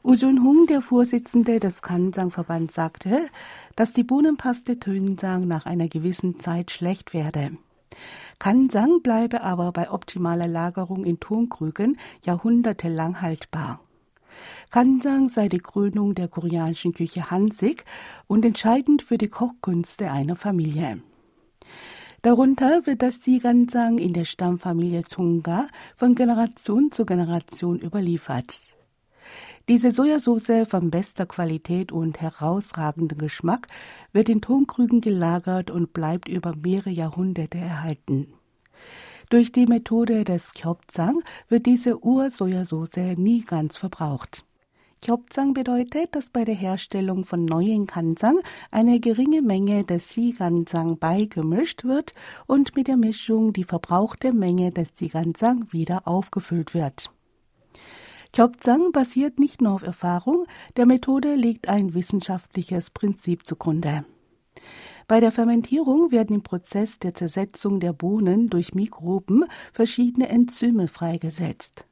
Ujun 0.03 0.43
Hung, 0.43 0.65
der 0.65 0.81
Vorsitzende 0.81 1.59
des 1.59 1.81
Kansang-Verbands, 1.81 2.73
sagte, 2.73 3.27
dass 3.75 3.93
die 3.93 4.03
Bohnenpaste 4.03 4.79
Tönsang 4.79 5.47
nach 5.47 5.65
einer 5.65 5.89
gewissen 5.89 6.39
Zeit 6.39 6.71
schlecht 6.71 7.13
werde. 7.13 7.51
Kansang 8.39 9.01
bleibe 9.03 9.41
aber 9.41 9.71
bei 9.71 9.91
optimaler 9.91 10.47
Lagerung 10.47 11.03
in 11.03 11.19
Tonkrügen 11.19 12.00
jahrhundertelang 12.25 13.21
haltbar. 13.21 13.81
Kansang 14.69 15.29
sei 15.29 15.50
die 15.50 15.60
Krönung 15.60 16.15
der 16.15 16.27
koreanischen 16.27 16.93
Küche 16.93 17.31
Hansik 17.31 17.86
und 18.27 18.45
entscheidend 18.45 19.01
für 19.01 19.17
die 19.17 19.29
Kochkünste 19.29 20.12
einer 20.12 20.36
Familie. 20.36 21.01
Darunter 22.21 22.86
wird 22.86 23.01
das 23.01 23.24
Sigansang 23.24 23.98
in 23.98 24.13
der 24.13 24.25
Stammfamilie 24.25 25.01
Tunga 25.01 25.67
von 25.95 26.13
Generation 26.13 26.91
zu 26.91 27.05
Generation 27.05 27.79
überliefert. 27.79 28.62
Diese 29.69 29.91
Sojasauce 29.91 30.67
von 30.67 30.91
bester 30.91 31.25
Qualität 31.25 31.91
und 31.91 32.19
herausragendem 32.19 33.17
Geschmack 33.17 33.67
wird 34.12 34.29
in 34.29 34.41
Tonkrügen 34.41 35.01
gelagert 35.01 35.71
und 35.71 35.93
bleibt 35.93 36.27
über 36.27 36.53
mehrere 36.55 36.89
Jahrhunderte 36.89 37.57
erhalten. 37.57 38.33
Durch 39.31 39.53
die 39.53 39.65
Methode 39.65 40.25
des 40.25 40.51
Kyopzang 40.51 41.23
wird 41.47 41.65
diese 41.65 42.03
Ursojasauce 42.03 43.15
nie 43.15 43.39
ganz 43.45 43.77
verbraucht. 43.77 44.43
Kyopzang 45.01 45.53
bedeutet, 45.53 46.13
dass 46.13 46.29
bei 46.29 46.43
der 46.43 46.53
Herstellung 46.53 47.23
von 47.23 47.45
neuen 47.45 47.85
Kansang 47.85 48.41
eine 48.71 49.00
geringe 49.00 49.41
Menge 49.41 49.85
des 49.85 50.09
Sigansang 50.09 50.97
beigemischt 51.00 51.85
wird 51.85 52.11
und 52.45 52.75
mit 52.75 52.89
der 52.89 52.97
Mischung 52.97 53.53
die 53.53 53.63
verbrauchte 53.63 54.33
Menge 54.33 54.73
des 54.73 54.89
Sigansang 54.95 55.71
wieder 55.71 56.09
aufgefüllt 56.09 56.73
wird. 56.73 57.13
Kyopzang 58.33 58.91
basiert 58.91 59.39
nicht 59.39 59.61
nur 59.61 59.75
auf 59.75 59.83
Erfahrung, 59.83 60.45
der 60.75 60.85
Methode 60.85 61.35
liegt 61.35 61.69
ein 61.69 61.93
wissenschaftliches 61.93 62.89
Prinzip 62.89 63.45
zugrunde. 63.45 64.03
Bei 65.08 65.20
der 65.20 65.31
Fermentierung 65.31 66.12
werden 66.12 66.36
im 66.36 66.43
Prozess 66.43 67.00
der 67.00 67.13
Zersetzung 67.13 67.79
der 67.79 67.93
Bohnen 67.93 68.50
durch 68.50 68.74
Mikroben 68.74 69.46
verschiedene 69.74 70.29
Enzyme 70.29 70.88
freigesetzt. 70.88 71.86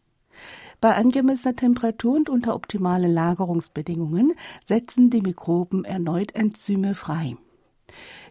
Bei 0.82 0.96
angemessener 0.96 1.56
Temperatur 1.56 2.16
und 2.16 2.30
unter 2.30 2.56
optimalen 2.56 3.14
Lagerungsbedingungen 3.14 4.34
setzen 4.64 5.10
die 5.10 5.22
Mikroben 5.22 5.84
erneut 5.84 6.34
Enzyme 6.36 6.96
frei. 6.96 7.36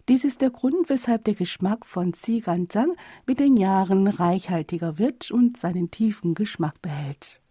Dies 0.09 0.25
ist 0.25 0.41
der 0.41 0.51
Grund, 0.51 0.89
weshalb 0.89 1.25
der 1.25 1.35
Geschmack 1.35 1.85
von 1.85 2.15
Zigansang 2.15 2.95
mit 3.27 3.41
den 3.41 3.59
Jahren 3.59 4.07
reichhaltiger 4.07 4.99
wird 4.99 5.31
und 5.31 5.59
seinen 5.59 5.91
tiefen 5.91 6.35
Geschmack 6.35 6.81
behält. 6.81 7.43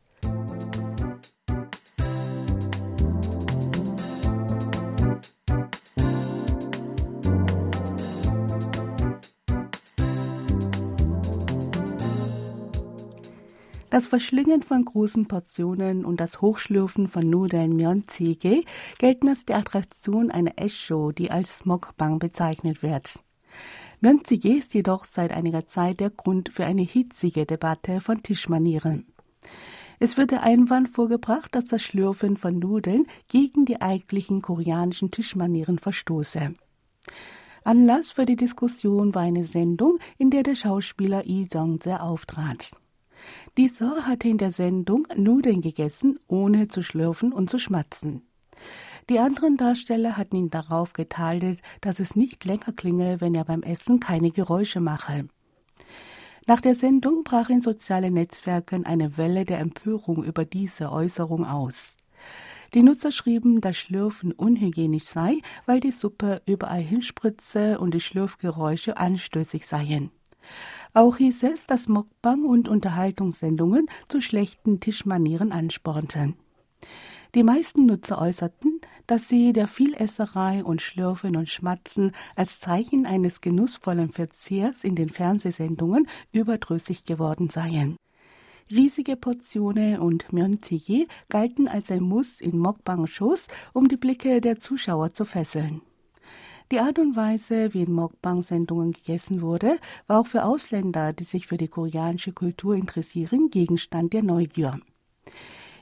Das 13.97 14.05
Verschlingen 14.05 14.61
von 14.61 14.85
großen 14.85 15.27
Portionen 15.27 16.05
und 16.05 16.21
das 16.21 16.39
Hochschlürfen 16.39 17.07
von 17.07 17.27
Nudeln 17.27 17.75
Myeonjjigae 17.75 18.63
gelten 18.99 19.27
als 19.27 19.43
die 19.43 19.55
Attraktion 19.55 20.29
einer 20.29 20.51
Essshow, 20.55 21.11
die 21.11 21.31
als 21.31 21.65
Mokbang 21.65 22.19
bezeichnet 22.19 22.83
wird. 22.83 23.23
Myeonjjigae 24.01 24.59
ist 24.59 24.75
jedoch 24.75 25.03
seit 25.03 25.31
einiger 25.31 25.65
Zeit 25.65 25.99
der 25.99 26.11
Grund 26.11 26.49
für 26.49 26.63
eine 26.63 26.83
hitzige 26.83 27.47
Debatte 27.47 27.99
von 27.99 28.21
Tischmanieren. 28.21 29.07
Es 29.97 30.15
wird 30.15 30.29
der 30.29 30.43
Einwand 30.43 30.89
vorgebracht, 30.89 31.55
dass 31.55 31.65
das 31.65 31.81
Schlürfen 31.81 32.37
von 32.37 32.59
Nudeln 32.59 33.07
gegen 33.29 33.65
die 33.65 33.81
eigentlichen 33.81 34.43
koreanischen 34.43 35.09
Tischmanieren 35.09 35.79
verstoße. 35.79 36.53
Anlass 37.63 38.11
für 38.11 38.27
die 38.27 38.35
Diskussion 38.35 39.15
war 39.15 39.23
eine 39.23 39.47
Sendung, 39.47 39.97
in 40.19 40.29
der 40.29 40.43
der 40.43 40.53
Schauspieler 40.53 41.23
Lee 41.23 41.47
Jong-se 41.51 41.99
auftrat. 41.99 42.77
Dieser 43.57 44.05
hatte 44.05 44.27
in 44.27 44.37
der 44.37 44.51
Sendung 44.51 45.07
Nudeln 45.15 45.61
gegessen, 45.61 46.19
ohne 46.27 46.67
zu 46.67 46.83
schlürfen 46.83 47.33
und 47.33 47.49
zu 47.49 47.57
schmatzen. 47.57 48.21
Die 49.09 49.17
anderen 49.17 49.57
Darsteller 49.57 50.15
hatten 50.15 50.35
ihn 50.35 50.49
darauf 50.51 50.93
getadelt, 50.93 51.61
dass 51.81 51.99
es 51.99 52.15
nicht 52.15 52.45
länger 52.45 52.71
klinge, 52.75 53.19
wenn 53.19 53.33
er 53.33 53.45
beim 53.45 53.63
Essen 53.63 53.99
keine 53.99 54.29
Geräusche 54.29 54.79
mache. 54.79 55.27
Nach 56.45 56.61
der 56.61 56.75
Sendung 56.75 57.23
brach 57.23 57.49
in 57.49 57.61
sozialen 57.61 58.13
Netzwerken 58.13 58.85
eine 58.85 59.17
Welle 59.17 59.43
der 59.43 59.59
Empörung 59.59 60.23
über 60.23 60.45
diese 60.45 60.91
Äußerung 60.91 61.43
aus. 61.43 61.95
Die 62.75 62.83
Nutzer 62.83 63.11
schrieben, 63.11 63.59
dass 63.59 63.77
Schlürfen 63.77 64.33
unhygienisch 64.33 65.05
sei, 65.05 65.37
weil 65.65 65.79
die 65.79 65.91
Suppe 65.91 66.43
überall 66.45 66.81
hinspritze 66.81 67.79
und 67.79 67.95
die 67.95 68.01
Schlürfgeräusche 68.01 68.97
anstößig 68.97 69.65
seien. 69.65 70.11
Auch 70.93 71.17
hieß 71.17 71.43
es, 71.43 71.67
dass 71.67 71.87
Mokbang 71.87 72.45
und 72.45 72.67
Unterhaltungssendungen 72.67 73.87
zu 74.07 74.21
schlechten 74.21 74.79
Tischmanieren 74.79 75.51
anspornten. 75.51 76.35
Die 77.35 77.43
meisten 77.43 77.85
Nutzer 77.85 78.19
äußerten, 78.19 78.79
dass 79.05 79.27
sie 79.27 79.53
der 79.53 79.67
Vielesserei 79.67 80.63
und 80.63 80.81
Schlürfen 80.81 81.35
und 81.35 81.49
Schmatzen 81.49 82.13
als 82.35 82.59
Zeichen 82.59 83.05
eines 83.05 83.41
genussvollen 83.41 84.09
Verzehrs 84.09 84.83
in 84.83 84.95
den 84.95 85.09
Fernsehsendungen 85.09 86.07
überdrüssig 86.31 87.05
geworden 87.05 87.49
seien. 87.49 87.97
Riesige 88.69 89.15
Portionen 89.15 89.99
und 89.99 90.33
Myeonjjigae 90.33 91.07
galten 91.29 91.67
als 91.67 91.89
ein 91.91 92.03
Muss 92.03 92.41
in 92.41 92.57
Mokbang-Shows, 92.57 93.47
um 93.71 93.87
die 93.87 93.97
Blicke 93.97 94.41
der 94.41 94.59
Zuschauer 94.59 95.13
zu 95.13 95.23
fesseln. 95.23 95.81
Die 96.69 96.81
Art 96.81 96.99
und 96.99 97.15
Weise, 97.15 97.73
wie 97.73 97.83
in 97.83 97.93
Mokbang-Sendungen 97.93 98.91
gegessen 98.91 99.41
wurde, 99.41 99.77
war 100.05 100.19
auch 100.19 100.27
für 100.27 100.43
Ausländer, 100.43 101.13
die 101.13 101.23
sich 101.23 101.47
für 101.47 101.55
die 101.55 101.69
koreanische 101.69 102.33
Kultur 102.33 102.75
interessieren, 102.75 103.49
Gegenstand 103.49 104.11
der 104.11 104.21
Neugier. 104.21 104.77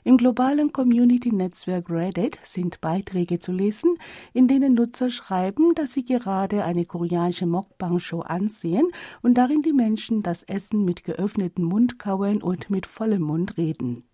Im 0.04 0.16
globalen 0.16 0.72
Community-Netzwerk 0.72 1.90
Reddit 1.90 2.38
sind 2.44 2.80
Beiträge 2.80 3.40
zu 3.40 3.50
lesen, 3.50 3.96
in 4.32 4.46
denen 4.46 4.74
Nutzer 4.74 5.10
schreiben, 5.10 5.74
dass 5.74 5.92
sie 5.92 6.04
gerade 6.04 6.62
eine 6.62 6.84
koreanische 6.84 7.46
Mukbang-Show 7.46 8.20
ansehen 8.20 8.88
und 9.22 9.34
darin 9.34 9.62
die 9.62 9.72
Menschen 9.72 10.22
das 10.22 10.44
Essen 10.44 10.84
mit 10.84 11.02
geöffnetem 11.02 11.64
Mund 11.64 11.98
kauen 11.98 12.40
und 12.40 12.70
mit 12.70 12.86
vollem 12.86 13.22
Mund 13.22 13.56
reden. 13.56 14.04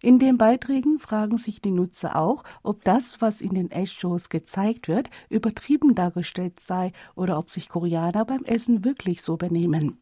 In 0.00 0.18
den 0.18 0.38
Beiträgen 0.38 0.98
fragen 0.98 1.38
sich 1.38 1.60
die 1.60 1.70
Nutzer 1.70 2.16
auch, 2.16 2.44
ob 2.62 2.84
das, 2.84 3.20
was 3.20 3.40
in 3.40 3.54
den 3.54 3.70
Essshows 3.70 4.28
gezeigt 4.28 4.88
wird, 4.88 5.10
übertrieben 5.28 5.94
dargestellt 5.94 6.60
sei 6.60 6.92
oder 7.14 7.38
ob 7.38 7.50
sich 7.50 7.68
Koreaner 7.68 8.24
beim 8.24 8.44
Essen 8.44 8.84
wirklich 8.84 9.22
so 9.22 9.36
benehmen. 9.36 9.98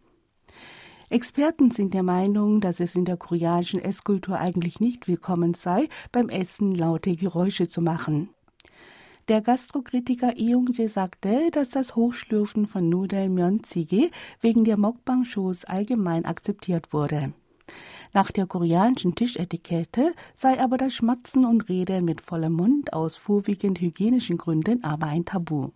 Experten 1.08 1.70
sind 1.70 1.94
der 1.94 2.02
Meinung, 2.02 2.60
dass 2.60 2.80
es 2.80 2.96
in 2.96 3.04
der 3.04 3.16
koreanischen 3.16 3.80
Esskultur 3.80 4.38
eigentlich 4.38 4.80
nicht 4.80 5.06
willkommen 5.06 5.54
sei, 5.54 5.88
beim 6.10 6.28
Essen 6.28 6.74
laute 6.74 7.14
Geräusche 7.14 7.68
zu 7.68 7.80
machen. 7.80 8.30
Der 9.28 9.40
Gastrokritiker 9.40 10.34
Eung-se 10.38 10.88
sagte, 10.88 11.50
dass 11.52 11.70
das 11.70 11.96
Hochschlürfen 11.96 12.66
von 12.66 12.88
Nudeln 12.88 13.34
Myeonjjigae 13.34 14.10
wegen 14.40 14.64
der 14.64 14.76
Mokbang-Shows 14.76 15.64
allgemein 15.64 16.24
akzeptiert 16.24 16.92
wurde. 16.92 17.32
Nach 18.16 18.32
der 18.32 18.46
koreanischen 18.46 19.14
Tischetikette 19.14 20.14
sei 20.34 20.58
aber 20.58 20.78
das 20.78 20.94
Schmatzen 20.94 21.44
und 21.44 21.68
Reden 21.68 22.06
mit 22.06 22.22
vollem 22.22 22.54
Mund 22.54 22.94
aus 22.94 23.18
vorwiegend 23.18 23.78
hygienischen 23.78 24.38
Gründen 24.38 24.82
aber 24.84 25.08
ein 25.08 25.26
Tabu. 25.26 25.72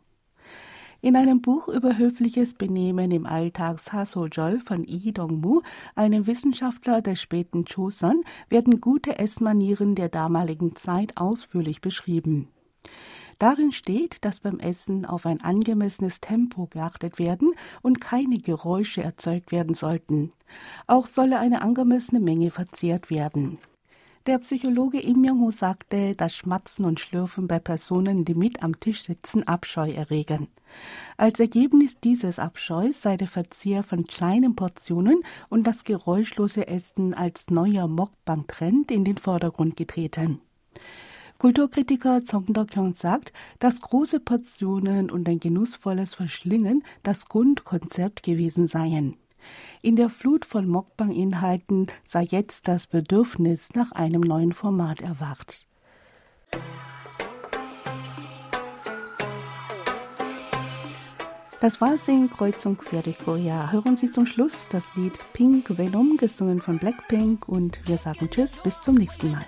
In 1.03 1.17
einem 1.17 1.43
Buch 1.43 1.69
über 1.69 1.99
höfliches 1.99 2.55
Benehmen 2.55 3.11
im 3.11 3.27
Alltag 3.27 3.79
Sasojol 3.79 4.59
von 4.61 4.85
Lee 4.85 5.13
Dong-mu, 5.13 5.61
einem 5.95 6.27
Wissenschaftler 6.27 7.03
des 7.03 7.21
späten 7.21 7.67
Choson, 7.67 8.23
werden 8.49 8.81
gute 8.81 9.19
Essmanieren 9.19 9.95
der 9.95 10.09
damaligen 10.09 10.75
Zeit 10.77 11.19
ausführlich 11.19 11.83
beschrieben. 11.83 12.49
Darin 13.41 13.73
steht, 13.73 14.23
dass 14.27 14.41
beim 14.41 14.59
Essen 14.61 15.07
auf 15.07 15.25
ein 15.25 15.41
angemessenes 15.41 16.21
Tempo 16.21 16.67
geachtet 16.67 17.19
werden 17.19 17.55
und 17.81 17.99
keine 17.99 18.39
Geräusche 18.39 19.03
erzeugt 19.03 19.51
werden 19.51 19.75
sollten. 19.75 20.33
Auch 20.87 21.07
solle 21.07 21.39
eine 21.39 21.63
angemessene 21.63 22.21
Menge 22.21 22.51
verzehrt 22.51 23.09
werden. 23.09 23.57
Der 24.27 24.39
Psychologe 24.41 25.01
Im 25.01 25.23
Myung-ho 25.23 25.53
sagte, 25.53 26.15
dass 26.15 26.37
Schmatzen 26.37 26.85
und 26.85 27.01
Schlürfen 27.01 27.49
bei 27.49 27.59
Personen, 27.59 28.27
die 28.27 28.35
mit 28.35 28.63
am 28.63 28.79
Tisch 28.79 29.05
sitzen, 29.05 29.49
Abscheu 29.49 29.91
erregen. 29.91 30.49
Als 31.17 31.41
Ergebnis 31.41 31.97
dieses 31.99 32.39
Abscheus 32.39 33.01
sei 33.01 33.17
der 33.17 33.29
Verzehr 33.29 33.83
von 33.85 34.05
kleinen 34.05 34.55
Portionen 34.55 35.23
und 35.49 35.67
das 35.67 35.85
geräuschlose 35.85 36.69
Essen 36.69 37.15
als 37.15 37.49
neuer 37.49 37.89
Mokbang-Trend 37.89 38.91
in 38.91 39.07
den 39.07 39.17
Vordergrund 39.17 39.79
getreten. 39.79 40.43
Kulturkritiker 41.41 42.23
Zong 42.23 42.53
Dok-hyung 42.53 42.95
sagt, 42.95 43.33
dass 43.61 43.81
große 43.81 44.21
Portionen 44.21 45.11
und 45.11 45.27
ein 45.27 45.41
genussvolles 45.41 46.15
Verschlingen 46.15 46.85
das 47.03 47.31
Grundkonzept 47.31 48.23
gewesen 48.23 48.69
seien. 48.69 49.17
In 49.81 49.97
der 49.97 50.11
Flut 50.11 50.45
von 50.45 50.69
Mokbang-Inhalten 50.69 51.87
sei 52.07 52.25
jetzt 52.25 52.69
das 52.69 52.87
Bedürfnis 52.87 53.71
nach 53.73 53.93
einem 53.93 54.21
neuen 54.21 54.53
Format 54.53 55.01
erwacht. 55.01 55.67
Das 61.63 61.81
war 61.81 61.97
in 62.07 62.29
Kreuzung 62.29 62.77
quer 62.77 63.01
durch 63.01 63.19
Korea. 63.19 63.73
Hören 63.73 63.97
Sie 63.97 64.11
zum 64.11 64.27
Schluss 64.27 64.67
das 64.71 64.85
Lied 64.95 65.19
Pink 65.33 65.79
Venom, 65.79 66.19
gesungen 66.19 66.61
von 66.61 66.79
Blackpink 66.79 67.49
und 67.49 67.81
wir 67.89 67.97
sagen 67.97 68.29
Tschüss, 68.31 68.59
bis 68.63 68.79
zum 68.83 68.97
nächsten 68.97 69.31
Mal. 69.31 69.47